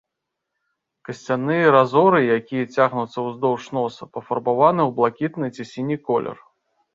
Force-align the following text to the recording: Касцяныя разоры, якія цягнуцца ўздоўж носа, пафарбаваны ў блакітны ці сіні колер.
Касцяныя 1.09 1.65
разоры, 1.75 2.21
якія 2.37 2.69
цягнуцца 2.77 3.19
ўздоўж 3.27 3.63
носа, 3.79 4.09
пафарбаваны 4.17 4.81
ў 4.89 4.97
блакітны 4.97 5.47
ці 5.59 5.63
сіні 5.75 5.97
колер. 6.11 6.37